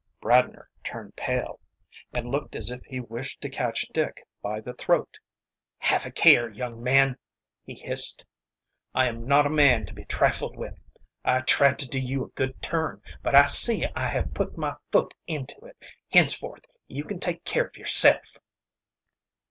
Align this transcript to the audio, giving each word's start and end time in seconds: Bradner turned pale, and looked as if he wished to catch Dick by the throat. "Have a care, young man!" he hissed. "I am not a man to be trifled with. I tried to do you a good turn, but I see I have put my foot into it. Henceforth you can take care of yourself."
Bradner 0.19 0.65
turned 0.83 1.15
pale, 1.15 1.59
and 2.11 2.25
looked 2.25 2.55
as 2.55 2.71
if 2.71 2.81
he 2.85 2.99
wished 2.99 3.39
to 3.41 3.49
catch 3.51 3.81
Dick 3.93 4.25
by 4.41 4.59
the 4.59 4.73
throat. 4.73 5.15
"Have 5.77 6.07
a 6.07 6.11
care, 6.11 6.49
young 6.49 6.81
man!" 6.81 7.17
he 7.61 7.75
hissed. 7.75 8.25
"I 8.95 9.05
am 9.07 9.27
not 9.27 9.45
a 9.45 9.51
man 9.51 9.85
to 9.85 9.93
be 9.93 10.03
trifled 10.05 10.57
with. 10.57 10.81
I 11.23 11.41
tried 11.41 11.77
to 11.77 11.87
do 11.87 11.99
you 11.99 12.23
a 12.23 12.29
good 12.29 12.59
turn, 12.63 13.03
but 13.21 13.35
I 13.35 13.45
see 13.45 13.85
I 13.95 14.07
have 14.07 14.33
put 14.33 14.57
my 14.57 14.75
foot 14.91 15.13
into 15.27 15.63
it. 15.65 15.77
Henceforth 16.11 16.65
you 16.87 17.03
can 17.03 17.19
take 17.19 17.45
care 17.45 17.65
of 17.67 17.77
yourself." 17.77 18.39